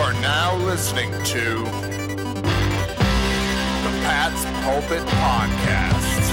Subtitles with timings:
[0.00, 1.62] are now listening to
[3.84, 6.26] the Pat's Pulpit Podcast.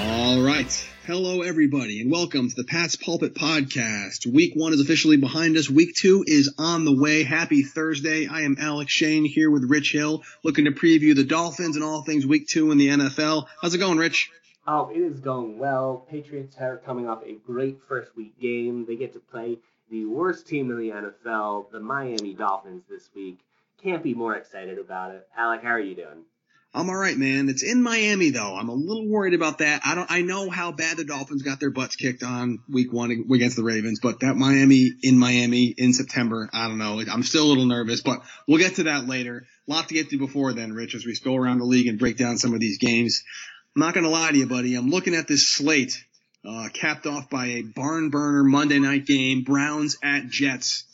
[0.00, 0.75] All right.
[1.06, 4.26] Hello, everybody, and welcome to the Pat's Pulpit Podcast.
[4.26, 5.70] Week one is officially behind us.
[5.70, 7.22] Week two is on the way.
[7.22, 8.26] Happy Thursday.
[8.26, 12.02] I am Alec Shane here with Rich Hill, looking to preview the Dolphins and all
[12.02, 13.46] things week two in the NFL.
[13.62, 14.32] How's it going, Rich?
[14.66, 16.04] Oh, it is going well.
[16.10, 18.84] Patriots are coming off a great first week game.
[18.84, 23.38] They get to play the worst team in the NFL, the Miami Dolphins, this week.
[23.80, 25.28] Can't be more excited about it.
[25.36, 26.24] Alec, how are you doing?
[26.74, 27.48] I'm all right, man.
[27.48, 28.54] It's in Miami though.
[28.54, 29.80] I'm a little worried about that.
[29.84, 30.10] I don't.
[30.10, 33.62] I know how bad the Dolphins got their butts kicked on week one against the
[33.62, 37.00] Ravens, but that Miami in Miami in September, I don't know.
[37.10, 39.46] I'm still a little nervous, but we'll get to that later.
[39.66, 41.98] A lot to get to before then, Rich, as we go around the league and
[41.98, 43.24] break down some of these games.
[43.74, 44.74] I'm not gonna lie to you, buddy.
[44.74, 46.04] I'm looking at this slate,
[46.46, 50.84] uh, capped off by a barn burner Monday night game, Browns at Jets.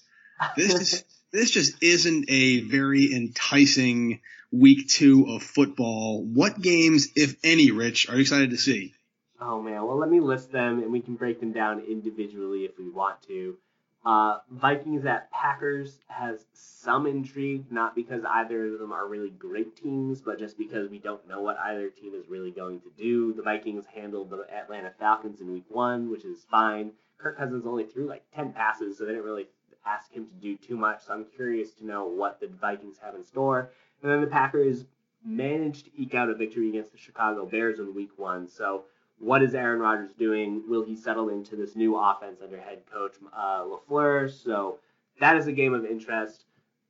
[0.56, 4.20] This is, this just isn't a very enticing
[4.52, 6.22] week two of football.
[6.22, 8.94] What games, if any, Rich, are you excited to see?
[9.40, 12.78] Oh man, well let me list them and we can break them down individually if
[12.78, 13.56] we want to.
[14.04, 19.76] Uh, Vikings at Packers has some intrigue, not because either of them are really great
[19.76, 23.32] teams, but just because we don't know what either team is really going to do.
[23.32, 26.92] The Vikings handled the Atlanta Falcons in week one, which is fine.
[27.18, 29.46] Kirk Cousins only threw like 10 passes, so they didn't really
[29.86, 31.04] ask him to do too much.
[31.04, 33.70] So I'm curious to know what the Vikings have in store.
[34.02, 34.84] And then the Packers
[35.24, 38.48] managed to eke out a victory against the Chicago Bears in week one.
[38.48, 38.84] So
[39.18, 40.64] what is Aaron Rodgers doing?
[40.68, 44.30] Will he settle into this new offense under head coach uh, LaFleur?
[44.30, 44.78] So
[45.20, 46.44] that is a game of interest.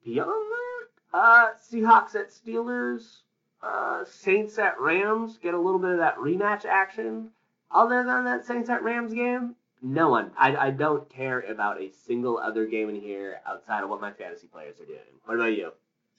[0.05, 3.19] Beyond that, uh, Seahawks at Steelers,
[3.63, 7.29] uh, Saints at Rams, get a little bit of that rematch action.
[7.71, 10.31] Other than that Saints at Rams game, no one.
[10.39, 14.13] I, I don't care about a single other game in here outside of what my
[14.13, 14.99] fantasy players are doing.
[15.25, 15.73] What about you?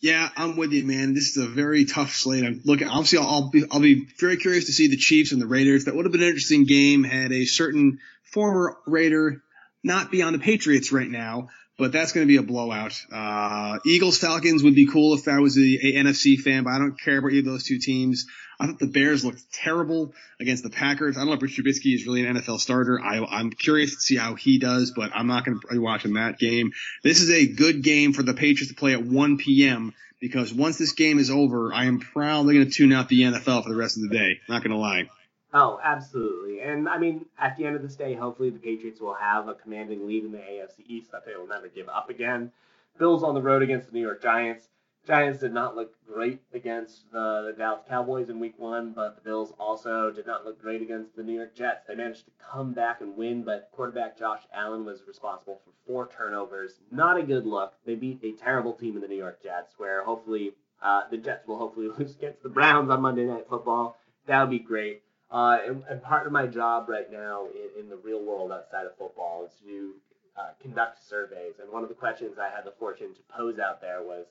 [0.04, 1.14] Yeah, I'm with you, man.
[1.14, 2.44] This is a very tough slate.
[2.44, 2.90] I'm looking.
[2.90, 5.86] Obviously, I'll be I'll be very curious to see the Chiefs and the Raiders.
[5.86, 9.42] That would have been an interesting game had a certain former Raider
[9.82, 11.48] not be on the Patriots right now.
[11.84, 12.98] But that's going to be a blowout.
[13.12, 16.80] Uh, Eagles Falcons would be cool if I was a, a NFC fan, but I
[16.80, 18.26] don't care about either of those two teams.
[18.58, 21.18] I thought the Bears looked terrible against the Packers.
[21.18, 23.02] I don't know if Mitch Trubisky is really an NFL starter.
[23.02, 26.14] I, I'm curious to see how he does, but I'm not going to be watching
[26.14, 26.72] that game.
[27.04, 29.94] This is a good game for the Patriots to play at 1 p.m.
[30.22, 33.64] because once this game is over, I am probably going to tune out the NFL
[33.64, 34.40] for the rest of the day.
[34.48, 35.10] Not going to lie.
[35.54, 36.62] Oh, absolutely.
[36.62, 39.54] And I mean, at the end of this day, hopefully the Patriots will have a
[39.54, 42.52] commanding lead in the AFC East that they will never give up again.
[42.98, 44.68] Bills on the road against the New York Giants.
[45.06, 49.22] Giants did not look great against the, the Dallas Cowboys in week one, but the
[49.22, 51.86] Bills also did not look great against the New York Jets.
[51.88, 56.08] They managed to come back and win, but quarterback Josh Allen was responsible for four
[56.08, 56.80] turnovers.
[56.90, 57.74] Not a good look.
[57.86, 61.46] They beat a terrible team in the New York Jets, where hopefully uh, the Jets
[61.48, 63.98] will hopefully lose against the Browns on Monday Night Football.
[64.26, 65.02] That would be great.
[65.34, 68.86] Uh, and, and, part of my job right now in, in, the real world outside
[68.86, 69.94] of football is to
[70.38, 71.56] uh, conduct surveys.
[71.60, 74.28] And one of the questions I had the fortune to pose out there was,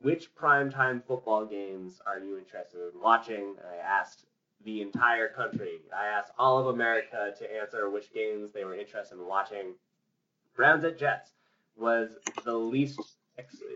[0.00, 3.54] which primetime football games are you interested in watching?
[3.58, 4.24] And I asked
[4.64, 5.80] the entire country.
[5.94, 9.74] I asked all of America to answer which games they were interested in watching.
[10.56, 11.32] Browns at Jets
[11.76, 12.10] was
[12.44, 12.98] the least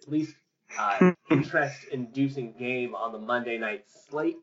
[0.06, 0.34] least
[0.78, 4.36] uh, interest-inducing game on the Monday night slate.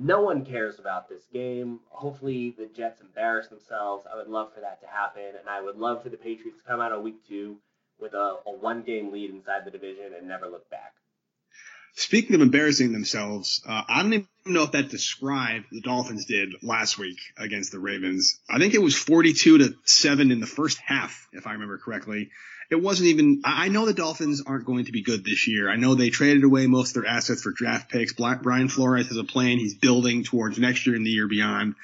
[0.00, 1.80] No one cares about this game.
[1.88, 4.06] Hopefully, the Jets embarrass themselves.
[4.06, 6.68] I would love for that to happen, and I would love for the Patriots to
[6.68, 7.56] come out of week two
[7.98, 10.94] with a, a one game lead inside the division and never look back.
[11.98, 16.54] Speaking of embarrassing themselves, uh, I don't even know if that described the Dolphins did
[16.62, 18.38] last week against the Ravens.
[18.48, 22.30] I think it was 42 to 7 in the first half, if I remember correctly
[22.70, 23.42] it wasn't even.
[23.44, 25.70] I know the Dolphins aren't going to be good this year.
[25.70, 28.12] I know they traded away most of their assets for draft picks.
[28.12, 31.74] Brian Flores has a plan he's building towards next year and the year beyond.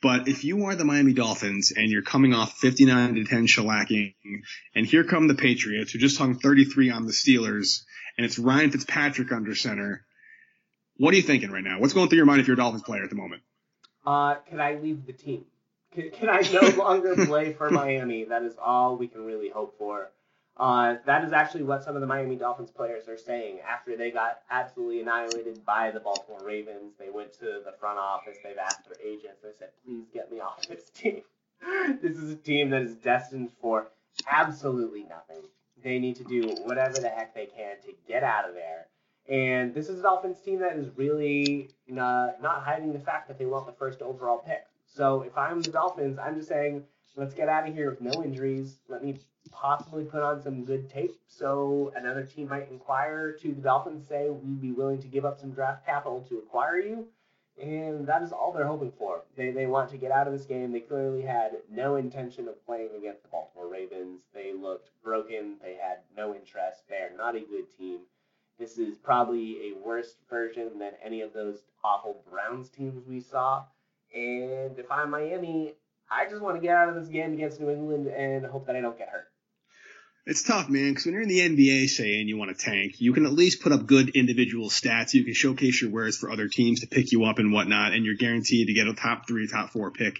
[0.00, 4.14] But if you are the Miami Dolphins and you're coming off 59 to 10 shellacking,
[4.74, 7.82] and here come the Patriots who just hung 33 on the Steelers,
[8.16, 10.04] and it's Ryan Fitzpatrick under center.
[10.96, 11.80] What are you thinking right now?
[11.80, 13.42] What's going through your mind if you're a Dolphins player at the moment?
[14.06, 15.44] Uh, can I leave the team?
[15.92, 18.24] Can, can I no longer play for Miami?
[18.24, 20.10] That is all we can really hope for.
[20.58, 24.10] Uh, that is actually what some of the Miami Dolphins players are saying after they
[24.10, 26.94] got absolutely annihilated by the Baltimore Ravens.
[26.98, 30.40] They went to the front office, they've asked their agents, they said, please get me
[30.40, 31.22] off this team.
[32.02, 33.88] this is a team that is destined for
[34.28, 35.44] absolutely nothing.
[35.82, 38.86] They need to do whatever the heck they can to get out of there.
[39.28, 43.38] And this is a Dolphins team that is really not, not hiding the fact that
[43.38, 44.64] they want the first overall pick.
[44.86, 46.82] So if I'm the Dolphins, I'm just saying,
[47.18, 48.78] let's get out of here with no injuries.
[48.88, 49.18] Let me
[49.50, 54.30] possibly put on some good tape so another team might inquire to the Dolphins, say
[54.30, 57.08] we'd be willing to give up some draft capital to acquire you.
[57.60, 59.22] And that is all they're hoping for.
[59.36, 60.70] They, they want to get out of this game.
[60.70, 64.20] They clearly had no intention of playing against the Baltimore Ravens.
[64.32, 65.56] They looked broken.
[65.60, 66.82] They had no interest.
[66.88, 68.00] They are not a good team.
[68.60, 73.64] This is probably a worse version than any of those awful Browns teams we saw.
[74.14, 75.74] And if I'm Miami,
[76.10, 78.76] I just want to get out of this game against New England and hope that
[78.76, 79.26] I don't get hurt.
[80.26, 83.00] It's tough, man, because when you're in the NBA, say, and you want to tank,
[83.00, 85.14] you can at least put up good individual stats.
[85.14, 88.04] You can showcase your wares for other teams to pick you up and whatnot, and
[88.04, 90.18] you're guaranteed to get a top three, top four pick.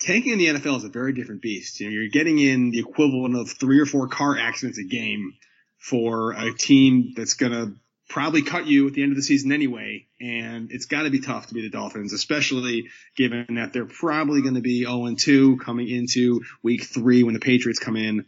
[0.00, 1.78] Tanking in the NFL is a very different beast.
[1.78, 5.34] You know, you're getting in the equivalent of three or four car accidents a game
[5.78, 7.74] for a team that's going to
[8.12, 10.06] probably cut you at the end of the season anyway.
[10.20, 14.42] And it's got to be tough to be the Dolphins, especially given that they're probably
[14.42, 18.26] going to be 0 2 coming into week three when the Patriots come in.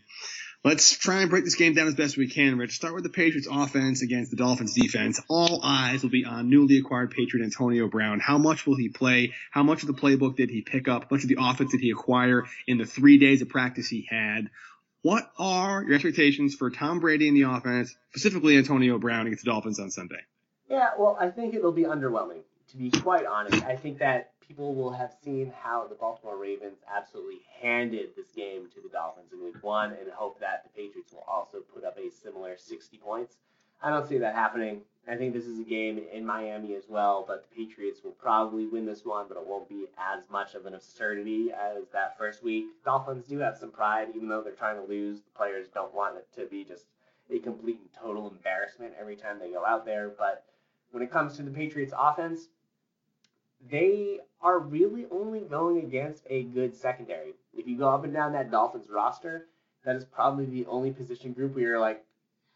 [0.64, 2.76] Let's try and break this game down as best we can, Rich.
[2.76, 5.20] Start with the Patriots offense against the Dolphins defense.
[5.28, 8.18] All eyes will be on newly acquired Patriot Antonio Brown.
[8.18, 9.34] How much will he play?
[9.50, 11.02] How much of the playbook did he pick up?
[11.02, 14.08] How much of the offense did he acquire in the three days of practice he
[14.08, 14.48] had?
[15.04, 19.50] What are your expectations for Tom Brady in the offense, specifically Antonio Brown against the
[19.50, 20.22] Dolphins on Sunday?
[20.66, 22.40] Yeah, well, I think it'll be underwhelming,
[22.70, 23.62] to be quite honest.
[23.64, 28.70] I think that people will have seen how the Baltimore Ravens absolutely handed this game
[28.74, 31.98] to the Dolphins in week one and hope that the Patriots will also put up
[31.98, 33.36] a similar 60 points.
[33.82, 34.80] I don't see that happening.
[35.06, 38.66] I think this is a game in Miami as well, but the Patriots will probably
[38.66, 42.42] win this one, but it won't be as much of an absurdity as that first
[42.42, 42.64] week.
[42.84, 45.20] Dolphins do have some pride, even though they're trying to lose.
[45.20, 46.86] The players don't want it to be just
[47.30, 50.10] a complete and total embarrassment every time they go out there.
[50.16, 50.44] But
[50.90, 52.48] when it comes to the Patriots offense,
[53.70, 57.34] they are really only going against a good secondary.
[57.52, 59.48] If you go up and down that Dolphins roster,
[59.84, 62.04] that is probably the only position group where you're like,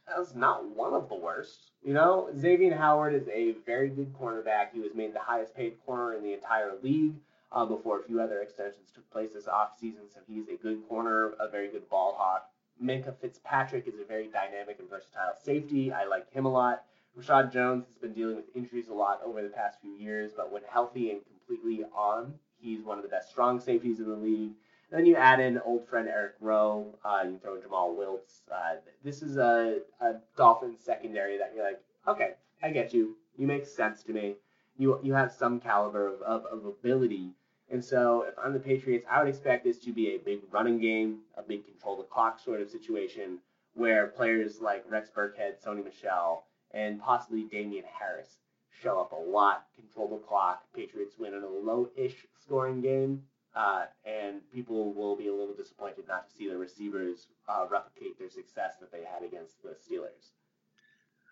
[0.07, 1.68] that's not one of the worst.
[1.83, 4.73] You know, Xavier Howard is a very good cornerback.
[4.73, 7.15] He was made the highest paid corner in the entire league
[7.53, 10.13] uh, before a few other extensions took place this offseason.
[10.13, 12.51] So he's a good corner, a very good ball hawk.
[12.83, 15.93] Minkah Fitzpatrick is a very dynamic and versatile safety.
[15.93, 16.85] I like him a lot.
[17.19, 20.53] Reshad Jones has been dealing with injuries a lot over the past few years, but
[20.53, 24.53] when healthy and completely on, he's one of the best strong safeties in the league.
[24.91, 26.95] Then you add in old friend Eric Rowe.
[27.05, 28.41] Uh, you throw Jomal Wiltz.
[28.51, 33.17] Uh, this is a, a Dolphins secondary that you're like, okay, I get you.
[33.37, 34.37] You make sense to me.
[34.79, 37.33] You you have some caliber of, of, of ability.
[37.71, 40.81] And so if I'm the Patriots, I would expect this to be a big running
[40.81, 43.39] game, a big control the clock sort of situation
[43.75, 48.39] where players like Rex Burkhead, Sony Michel, and possibly Damien Harris
[48.83, 50.63] show up a lot, control the clock.
[50.75, 53.23] Patriots win in a low-ish scoring game,
[53.59, 58.17] uh, and people will be a little disappointed not to see the receivers uh, replicate
[58.19, 60.31] their success that they had against the Steelers.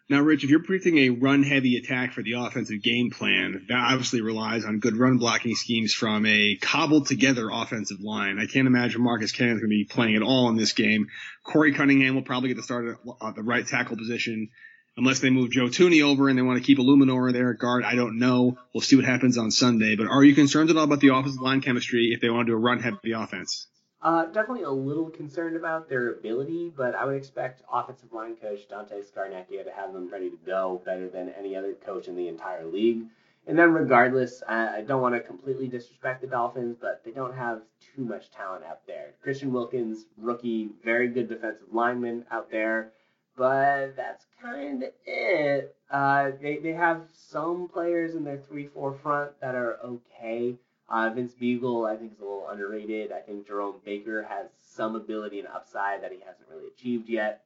[0.08, 4.20] Now, Rich, if you're predicting a run-heavy attack for the offensive game plan, that obviously
[4.22, 8.38] relies on good run blocking schemes from a cobbled-together offensive line.
[8.38, 11.08] I can't imagine Marcus Cannon's going to be playing at all in this game.
[11.44, 14.50] Korey Cunningham will probably get the start at the right tackle position
[14.96, 17.84] unless they move Joe Thuney over and they want to keep Eluemunor there at guard.
[17.84, 18.58] I don't know.
[18.72, 19.96] We'll see what happens on Sunday.
[19.96, 22.52] But are you concerned at all about the offensive line chemistry if they want to
[22.52, 23.66] do a run heavy offense?
[24.02, 28.68] Uh, definitely a little concerned about their ability, but I would expect offensive line coach
[28.68, 32.28] Dante Scarnecchia to have them ready to go better than any other coach in the
[32.28, 33.04] entire league.
[33.48, 37.62] And then, regardless, I don't want to completely disrespect the Dolphins, but they don't have
[37.94, 39.14] too much talent out there.
[39.22, 42.92] Christian Wilkins, rookie, very good defensive lineman out there
[43.36, 45.76] but that's kind of it.
[45.90, 50.56] Uh, they, they have some players in their 3 4 front that are okay.
[50.88, 53.10] Uh, Vince Biegel, I think, is a little underrated.
[53.10, 57.42] I think Jerome Baker has some ability and upside that he hasn't really achieved yet.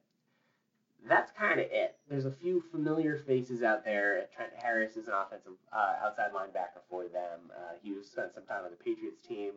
[1.07, 1.95] That's kind of it.
[2.07, 4.27] There's a few familiar faces out there.
[4.35, 7.39] Trent Harris is an offensive uh, outside linebacker for them.
[7.49, 9.53] Uh, he spent some time on the Patriots team.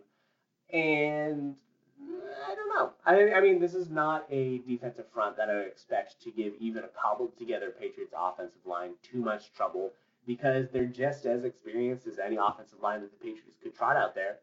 [0.72, 1.56] And
[2.46, 2.92] I don't know.
[3.04, 6.54] I, I mean, this is not a defensive front that I would expect to give
[6.58, 9.92] even a cobbled together Patriots offensive line too much trouble
[10.26, 14.14] because they're just as experienced as any offensive line that the Patriots could trot out
[14.14, 14.38] there.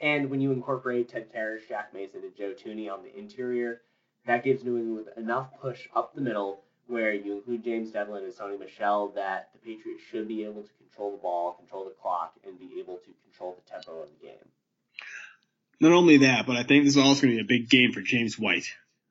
[0.00, 3.82] And when you incorporate Ted Karras, Shaq Mason, and Joe Thuney on the interior,
[4.26, 8.32] that gives New England enough push up the middle where you include James Develin and
[8.32, 12.34] Sony Michel that the Patriots should be able to control the ball, control the clock,
[12.44, 14.48] and be able to control the tempo of the game.
[15.80, 17.92] Not only that, but I think this is also going to be a big game
[17.92, 18.66] for James White.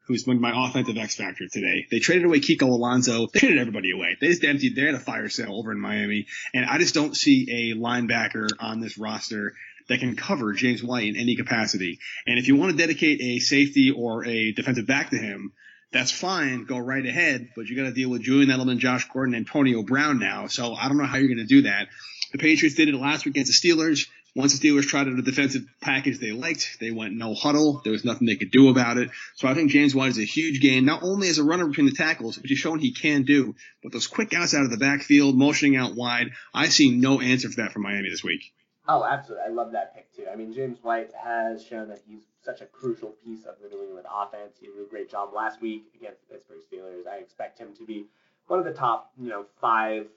[0.07, 1.85] who's been my offensive X factor today.
[1.89, 3.27] They traded away Kiko Alonso.
[3.27, 4.17] They traded everybody away.
[4.19, 4.75] They just emptied.
[4.75, 8.47] They had a fire sale over in Miami, and I just don't see a linebacker
[8.59, 9.53] on this roster
[9.89, 11.99] that can cover James White in any capacity.
[12.27, 15.53] And if you want to dedicate a safety or a defensive back to him,
[15.91, 16.65] that's fine.
[16.65, 17.49] Go right ahead.
[17.55, 20.47] But you got to deal with Julian Edelman, Josh Gordon, Antonio Brown now.
[20.47, 21.87] So I don't know how you're going to do that.
[22.31, 24.07] The Patriots did it last week against the Steelers.
[24.33, 27.81] Once the Steelers tried out a defensive package they liked, they went no huddle.
[27.83, 29.09] There was nothing they could do about it.
[29.35, 31.87] So I think James White is a huge gain, not only as a runner between
[31.87, 34.77] the tackles, which he's shown he can do, but those quick outs out of the
[34.77, 36.31] backfield, motioning out wide.
[36.53, 38.53] I see no answer for that from Miami this week.
[38.87, 39.45] Oh, absolutely.
[39.47, 40.25] I love that pick too.
[40.31, 43.83] I mean, James White has shown that he's such a crucial piece of the New
[43.83, 44.57] England offense.
[44.59, 47.05] He did a great job last week against the Pittsburgh Steelers.
[47.05, 48.05] I expect him to be
[48.47, 50.07] one of the top, you know, five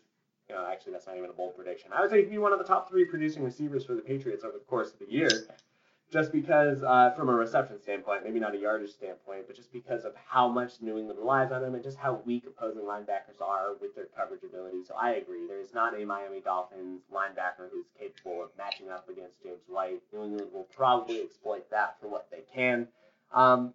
[0.49, 1.91] you know, actually that's not even a bold prediction.
[1.93, 4.45] I would say he'd be one of the top three producing receivers for the Patriots
[4.45, 5.31] over the course of the year,
[6.13, 10.05] just because uh, from a reception standpoint, maybe not a yardage standpoint, but just because
[10.05, 13.75] of how much New England relies on him and just how weak opposing linebackers are
[13.81, 14.85] with their coverage ability.
[14.87, 15.47] So I agree.
[15.49, 20.03] There is not a Miami Dolphins linebacker who's capable of matching up against James White.
[20.13, 22.87] New England will probably exploit that for what they can.
[23.33, 23.73] Um,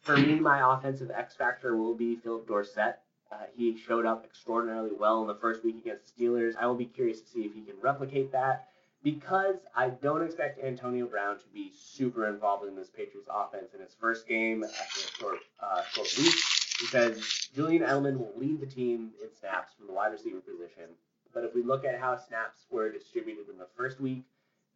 [0.00, 3.00] for me, my offensive X factor will be Phillip Dorsett.
[3.30, 6.54] Uh, he showed up extraordinarily well in the first week against the Steelers.
[6.58, 8.68] I will be curious to see if he can replicate that
[9.02, 13.80] because I don't expect Antonio Brown to be super involved in this Patriots offense in
[13.80, 16.34] his first game after a short, uh, short week
[16.80, 20.84] because Julian Edelman will lead the team in snaps from the wide receiver position.
[21.34, 24.24] But if we look at how snaps were distributed in the first week,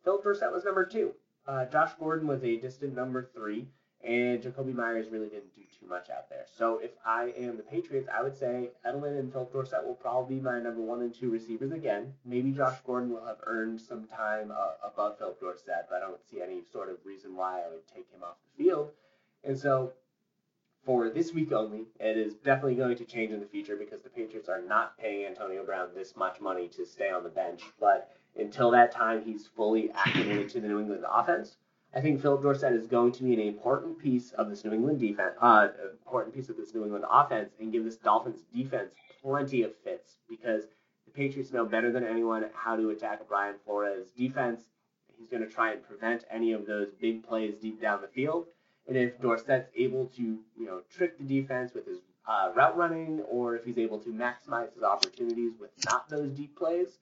[0.04, 1.12] Phillip Dorsett was number two.
[1.46, 3.66] Uh, Josh Gordon was a distant number three
[4.04, 6.44] and Jakobi Meyers really didn't do too much out there.
[6.56, 10.36] So if I am the Patriots, I would say Edelman and Phillip Dorsett will probably
[10.36, 12.14] be my number one and two receivers again.
[12.24, 16.20] Maybe Josh Gordon will have earned some time uh, above Phillip Dorsett, but I don't
[16.30, 18.90] see any sort of reason why I would take him off the field.
[19.44, 19.92] And so
[20.84, 24.08] for this week only, it is definitely going to change in the future because the
[24.08, 27.62] Patriots are not paying Antonio Brown this much money to stay on the bench.
[27.78, 31.56] But until that time, he's fully acclimated to the New England offense.
[31.94, 34.98] I think Phillip Dorsett is going to be an important piece of this New England
[34.98, 35.68] defense, uh,
[36.06, 40.16] important piece of this New England offense, and give this Dolphins defense plenty of fits
[40.28, 40.64] because
[41.04, 44.62] the Patriots know better than anyone how to attack Brian Flores defense.
[45.18, 48.46] He's going to try and prevent any of those big plays deep down the field.
[48.88, 53.20] And if Dorsett's able to, you know, trick the defense with his uh, route running,
[53.28, 56.98] or if he's able to maximize his opportunities with not those deep plays,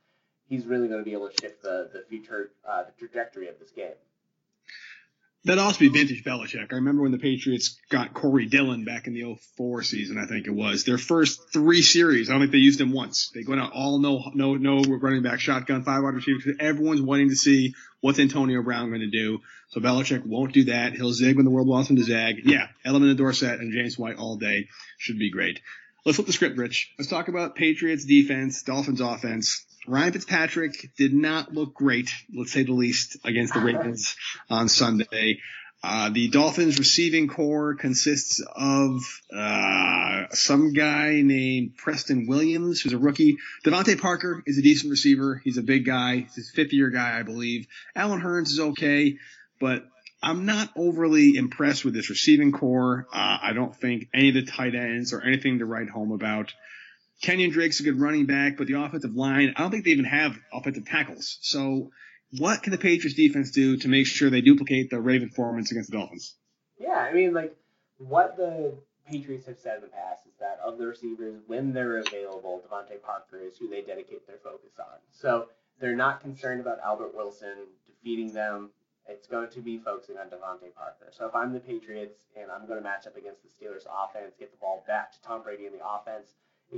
[0.48, 3.58] he's really going to be able to shift the the future uh, the trajectory of
[3.60, 3.94] this game.
[5.44, 6.70] That also be vintage Belichick.
[6.70, 10.46] I remember when the Patriots got Corey Dillon back in the 04 season, I think
[10.46, 10.84] it was.
[10.84, 13.30] Their first three series, I don't think they used him once.
[13.34, 16.56] They went out all no, no, no running back, shotgun, five wide receivers.
[16.60, 19.38] Everyone's wanting to see what's Antonio Brown going to do.
[19.70, 20.92] So Belichick won't do that.
[20.92, 22.42] He'll zig when the world wants him to zag.
[22.44, 24.68] Yeah, Edelman and Dorsett and James White all day
[24.98, 25.60] should be great.
[26.04, 26.92] Let's flip the script, Rich.
[26.98, 29.64] Let's talk about Patriots defense, Dolphins offense.
[29.90, 34.14] Ryan Fitzpatrick did not look great, let's say the least, against the Ravens
[34.48, 35.40] on Sunday.
[35.82, 39.00] Uh, the Dolphins receiving core consists of
[39.36, 43.38] uh, some guy named Preston Williams, who's a rookie.
[43.64, 45.40] DeVante Parker is a decent receiver.
[45.42, 46.18] He's a big guy.
[46.18, 47.66] He's his fifth year guy, I believe.
[47.96, 49.16] Allen Hurns is okay,
[49.58, 49.84] but
[50.22, 53.08] I'm not overly impressed with this receiving core.
[53.12, 56.52] Uh, I don't think any of the tight ends or anything to write home about.
[57.22, 60.06] Kenyan Drake's a good running back, but the offensive line, I don't think they even
[60.06, 61.38] have offensive tackles.
[61.42, 61.90] So
[62.38, 65.90] what can the Patriots defense do to make sure they duplicate the Raven performance against
[65.90, 66.34] the Dolphins?
[66.78, 67.54] Yeah, I mean, like,
[67.98, 68.74] what the
[69.06, 73.02] Patriots have said in the past is that of the receivers, when they're available, DeVante
[73.02, 74.98] Parker is who they dedicate their focus on.
[75.12, 75.48] So
[75.80, 78.70] they're not concerned about Albert Wilson defeating them.
[79.06, 81.10] It's going to be focusing on DeVante Parker.
[81.10, 84.34] So if I'm the Patriots and I'm going to match up against the Steelers offense,
[84.38, 86.28] get the ball back to Tom Brady in the offense,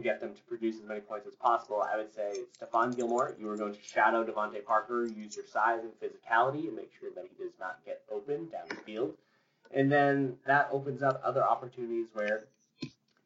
[0.01, 3.49] get them to produce as many points as possible, I would say Stephon Gilmore, you
[3.51, 7.25] are going to shadow DeVante Parker, use your size and physicality, and make sure that
[7.25, 9.15] he does not get open down the field.
[9.71, 12.45] And then that opens up other opportunities where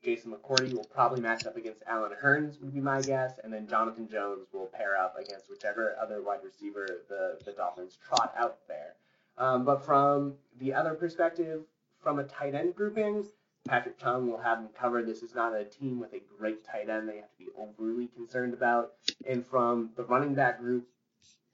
[0.05, 3.67] Jason McCourty will probably match up against Allen Hurns, would be my guess, and then
[3.67, 8.59] Jonathan Jones will pair up against whichever other wide receiver the, the Dolphins trot out
[8.69, 8.95] there.
[9.39, 11.63] Um, but from the other perspective,
[12.01, 13.27] from a tight end grouping,
[13.67, 15.07] Patrick Chung will have them covered.
[15.07, 18.09] This is not a team with a great tight end they have to be overly
[18.09, 18.93] concerned about.
[19.29, 20.87] And from the running back group,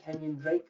[0.07, 0.67] Kenyan Drake,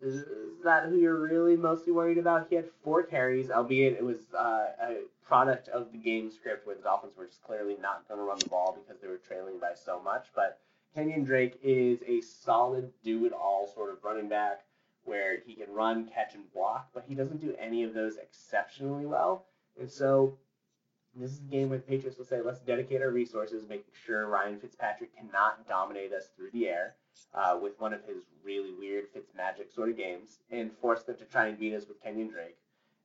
[0.00, 0.24] is
[0.62, 2.46] that who you're really mostly worried about?
[2.48, 6.76] He had four carries, albeit it was uh, a product of the game script where
[6.76, 9.58] the Dolphins were just clearly not going to run the ball because they were trailing
[9.58, 10.26] by so much.
[10.34, 10.60] But
[10.96, 14.60] Kenyan Drake is a solid do it all sort of running back
[15.04, 19.06] where he can run, catch, and block, but he doesn't do any of those exceptionally
[19.06, 19.46] well.
[19.80, 20.36] And so
[21.20, 24.28] This is a game where the Patriots will say, let's dedicate our resources, making sure
[24.28, 26.94] Ryan Fitzpatrick cannot dominate us through the air
[27.34, 31.24] uh, with one of his really weird Fitzmagic sort of games, and force them to
[31.24, 32.56] try and beat us with Kenyan Drake.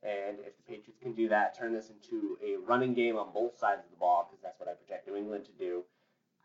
[0.03, 3.58] And if the Patriots can do that, turn this into a running game on both
[3.58, 5.84] sides of the ball, because that's what I project New England to do.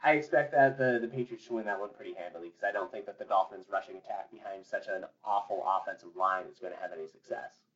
[0.02, 2.90] I expect that the, the Patriots should win that one pretty handily, because I don't
[2.90, 6.80] think that the Dolphins' rushing attack behind such an awful offensive line is going to
[6.80, 7.67] have any success.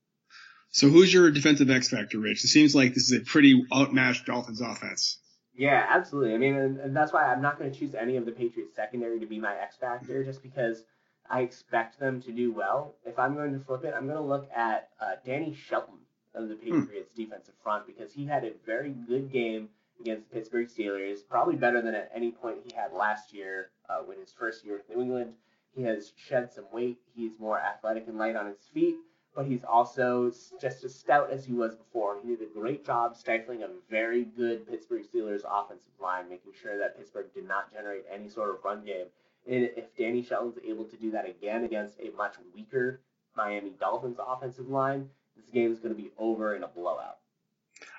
[0.73, 2.45] So who's your defensive X factor, Rich?
[2.45, 5.19] It seems like this is a pretty outmatched Dolphins offense.
[5.55, 6.35] Yeah, absolutely.
[6.35, 8.75] I mean, and, and that's why I'm not going to choose any of the Patriots
[8.75, 10.85] secondary to be my X factor, just because
[11.29, 12.95] I expect them to do well.
[13.05, 15.99] If I'm going to flip it, I'm going to look at uh, Danny Shelton
[16.35, 16.81] of the hmm.
[16.81, 17.23] Patriots hmm.
[17.23, 19.69] defensive front because he had a very good game
[20.00, 24.00] against the Pittsburgh Steelers, probably better than at any point he had last year uh,
[24.09, 25.35] with his first year with New England.
[25.75, 26.97] He has shed some weight.
[27.14, 28.97] He's more athletic and light on his feet
[29.35, 32.19] but he's also just as stout as he was before.
[32.23, 36.79] He did a great job stifling a very good Pittsburgh Steelers offensive line, making sure
[36.79, 39.07] that Pittsburgh did not generate any sort of run game.
[39.47, 43.01] And if Danny Shelton's able to do that again against a much weaker
[43.37, 47.19] Miami Dolphins offensive line, this game is going to be over in a blowout.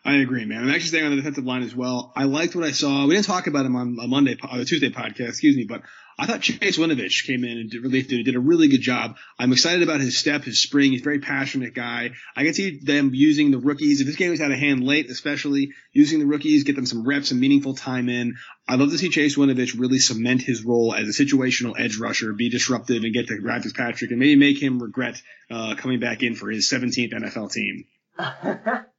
[0.06, 0.64] I agree, man.
[0.64, 2.12] I'm actually staying on the defensive line as well.
[2.16, 3.06] I liked what I saw.
[3.06, 5.84] We didn't talk about him on a Monday, a uh, Tuesday podcast, excuse me, but
[6.18, 9.16] I thought Chase Winovich came in and did, relief duty, did a really good job.
[9.40, 10.92] I'm excited about his step, his spring.
[10.92, 12.12] He's a very passionate guy.
[12.36, 14.02] I can see them using the rookies.
[14.02, 17.08] If this game was out of hand late, especially using the rookies, get them some
[17.08, 18.36] reps and meaningful time in.
[18.68, 22.34] I'd love to see Chase Winovich really cement his role as a situational edge rusher,
[22.34, 26.24] be disruptive, and get to Ryan Fitzpatrick, and maybe make him regret uh, coming back
[26.24, 27.86] in for his 17th NFL team.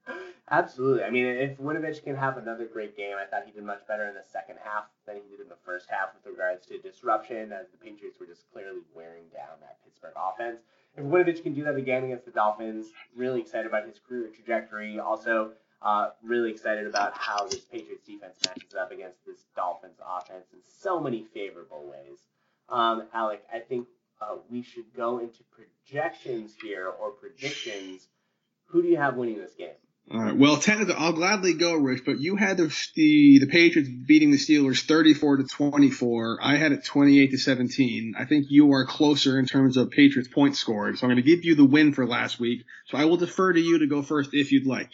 [0.51, 1.05] Absolutely.
[1.05, 4.07] I mean, if Winovich can have another great game, I thought he did much better
[4.07, 7.51] in the second half than he did in the first half with regards to disruption,
[7.51, 10.61] as the Patriots were just clearly wearing down that Pittsburgh offense.
[10.97, 14.99] If Winovich can do that again against the Dolphins, really excited about his career trajectory.
[14.99, 20.47] Also, uh, really excited about how this Patriots defense matches up against this Dolphins offense
[20.53, 22.19] in so many favorable ways.
[22.69, 23.89] Um, Alec, I think
[24.21, 28.09] uh, we should go into projections here or predictions.
[28.67, 29.75] Who do you have winning this game?
[30.13, 30.37] All right.
[30.37, 32.03] Well, technically, I'll gladly go, Rich.
[32.05, 36.41] But you had the, the the Patriots beating the Steelers 34 to 24.
[36.43, 38.15] I had it 28 to 17.
[38.19, 40.99] I think you are closer in terms of Patriots points scored.
[40.99, 42.65] So I'm going to give you the win for last week.
[42.89, 44.91] So I will defer to you to go first if you'd like.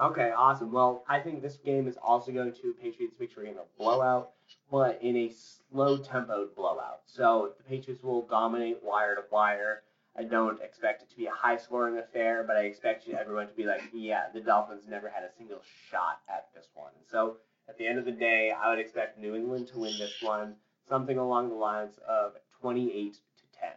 [0.00, 0.72] Okay, awesome.
[0.72, 4.30] Well, I think this game is also going to Patriots victory in a blowout,
[4.70, 5.32] but in a
[5.70, 7.00] slow tempoed blowout.
[7.06, 9.82] So the Patriots will dominate wire to wire.
[10.16, 13.54] I don't expect it to be a high scoring affair, but I expect everyone to
[13.54, 16.92] be like, yeah, the Dolphins never had a single shot at this one.
[17.10, 20.14] So at the end of the day, I would expect New England to win this
[20.22, 20.54] one,
[20.88, 23.18] something along the lines of 28 to
[23.60, 23.70] 10.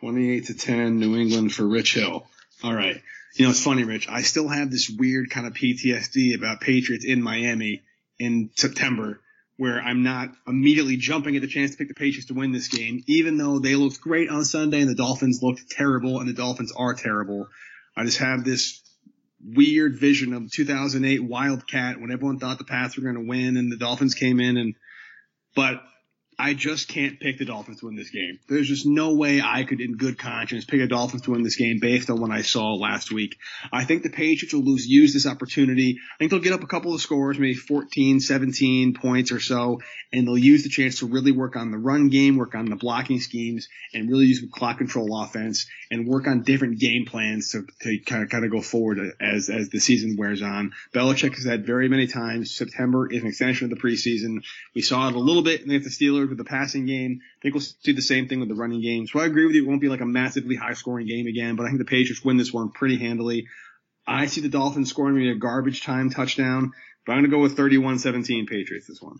[0.00, 2.26] 28 to 10, New England for Rich Hill.
[2.62, 3.00] All right.
[3.34, 4.08] You know, it's funny, Rich.
[4.08, 7.82] I still have this weird kind of PTSD about Patriots in Miami
[8.20, 9.20] in September
[9.56, 12.68] where I'm not immediately jumping at the chance to pick the Patriots to win this
[12.68, 16.32] game, even though they looked great on Sunday and the Dolphins looked terrible and the
[16.32, 17.48] Dolphins are terrible.
[17.96, 18.80] I just have this
[19.44, 23.70] weird vision of 2008 Wildcat when everyone thought the Pats were going to win and
[23.70, 24.74] the Dolphins came in and,
[25.54, 25.82] but
[26.38, 28.38] I just can't pick the Dolphins to win this game.
[28.48, 31.56] There's just no way I could, in good conscience, pick the Dolphins to win this
[31.56, 33.36] game based on what I saw last week.
[33.72, 35.98] I think the Patriots will lose, use this opportunity.
[36.14, 39.80] I think they'll get up a couple of scores, maybe 14, 17 points or so,
[40.12, 42.76] and they'll use the chance to really work on the run game, work on the
[42.76, 47.66] blocking schemes, and really use clock control offense, and work on different game plans to,
[47.82, 50.72] to kind of kind of go forward as as the season wears on.
[50.94, 54.42] Belichick has said very many times September is an extension of the preseason.
[54.74, 57.20] We saw it a little bit against the Steelers with the passing game.
[57.22, 59.06] I think we'll see the same thing with the running game.
[59.06, 59.64] So I agree with you.
[59.64, 62.24] It won't be like a massively high scoring game again, but I think the Patriots
[62.24, 63.46] win this one pretty handily.
[64.06, 66.72] I see the Dolphins scoring maybe a garbage time touchdown,
[67.06, 69.18] but I'm going to go with 31-17 Patriots this one.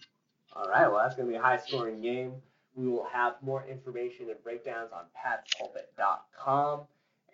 [0.54, 0.90] All right.
[0.90, 2.34] Well, that's going to be a high scoring game.
[2.74, 6.82] We will have more information and breakdowns on patspulpit.com.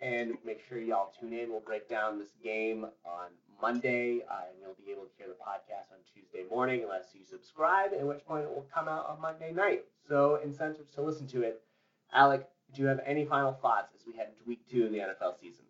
[0.01, 1.51] And make sure y'all tune in.
[1.51, 3.27] We'll break down this game on
[3.61, 7.21] Monday, uh, and you'll be able to hear the podcast on Tuesday morning unless you
[7.29, 9.83] subscribe, at which point it will come out on Monday night.
[10.07, 11.61] So incentives to listen to it.
[12.13, 14.99] Alec, do you have any final thoughts as we head into week two of the
[14.99, 15.63] NFL season?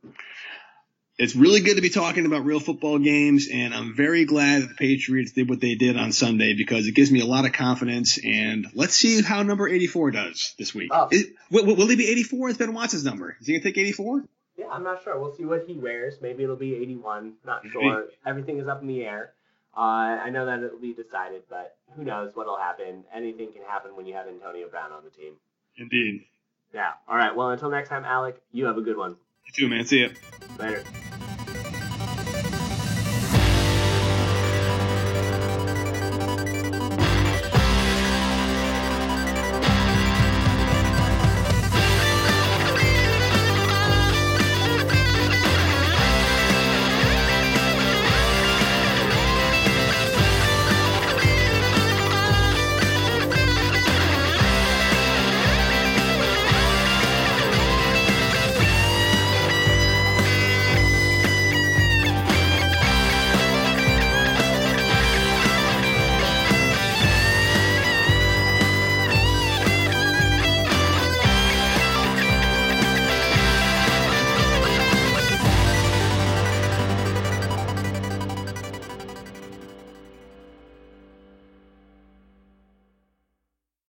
[1.18, 4.70] It's really good to be talking about real football games, and I'm very glad that
[4.70, 7.54] the Patriots did what they did on Sunday because it gives me a lot of
[7.54, 8.18] confidence.
[8.24, 10.90] And let's see how number 84 does this week.
[10.92, 11.10] Oh.
[11.12, 12.50] Is, will, will, be 84?
[12.50, 13.38] It's Ben Watson's number.
[13.40, 14.24] Is he gonna take 84?
[14.62, 15.20] Yeah, I'm not sure.
[15.20, 16.22] We'll see what he wears.
[16.22, 17.34] Maybe it'll be 81.
[17.46, 18.06] Not sure.
[18.26, 19.34] Everything is up in the air.
[19.76, 19.80] Uh,
[20.22, 23.04] I know that it'll be decided, but who knows what'll happen.
[23.14, 25.34] Anything can happen when you have Antonio Brown on the team.
[25.78, 26.26] Indeed.
[26.74, 26.92] Yeah.
[27.08, 27.36] All right.
[27.36, 29.16] Well, until next time, Alec, you have a good one.
[29.46, 29.86] You too, man.
[29.86, 30.10] See ya.
[30.60, 30.84] Later.